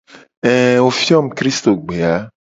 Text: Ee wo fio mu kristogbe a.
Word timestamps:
Ee 0.49 0.77
wo 0.83 0.89
fio 0.99 1.17
mu 1.25 1.31
kristogbe 1.37 1.95
a. 2.13 2.15